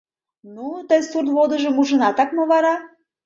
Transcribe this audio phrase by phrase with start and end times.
[0.53, 2.75] —Ну, тый сурт водыжым ужынатак мо вара?